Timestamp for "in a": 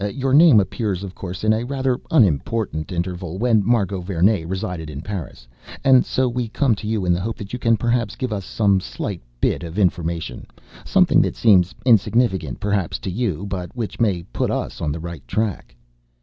1.43-1.63